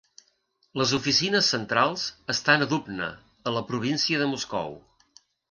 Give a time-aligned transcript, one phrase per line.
[0.81, 2.05] Les oficines centrals
[2.35, 3.11] estan a Dubna,
[3.53, 4.77] a la província de Moscou.